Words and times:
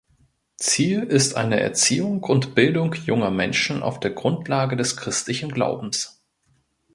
Ziel 0.57 1.03
ist 1.03 1.35
eine 1.37 1.59
Erziehung 1.59 2.23
und 2.23 2.55
Bildung 2.55 2.91
junger 2.95 3.29
Menschen 3.29 3.83
auf 3.83 3.99
der 3.99 4.09
Grundlage 4.09 4.75
des 4.75 4.97
christlichen 4.97 5.51
Glaubens. 5.51 6.23